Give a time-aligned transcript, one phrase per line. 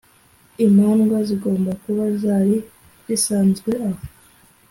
[0.65, 2.57] imandwa zigomba kuba zari
[3.05, 4.01] zisanzwe aho